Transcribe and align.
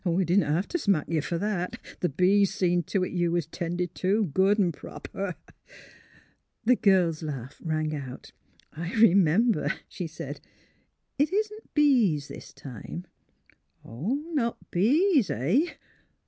We 0.03 0.25
didn't 0.25 0.51
hev 0.51 0.67
t' 0.67 0.79
smack 0.79 1.07
ye 1.09 1.19
fer 1.19 1.37
that. 1.37 1.79
The 1.99 2.09
bees 2.09 2.51
seen 2.51 2.81
to 2.85 3.03
it 3.03 3.11
you 3.11 3.31
was 3.33 3.45
'tended 3.45 3.93
to, 3.93 4.25
good 4.33 4.57
an*^ 4.57 4.71
proper." 4.73 5.35
The 6.65 6.75
girl's 6.75 7.21
laugh 7.21 7.61
rang 7.63 7.93
out." 7.93 8.31
I 8.73 8.95
remember," 8.95 9.75
she 9.87 10.07
said. 10.07 10.41
'* 10.79 11.19
It 11.19 11.31
isn't 11.31 11.75
bees 11.75 12.29
this 12.29 12.51
time. 12.51 13.05
''"Not 13.85 14.57
bees— 14.71 15.29
eh? 15.29 15.73